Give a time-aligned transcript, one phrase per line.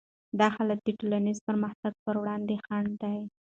[0.39, 3.19] دا حالت د ټولنیز پرمختګ پر وړاندې خنډ دی.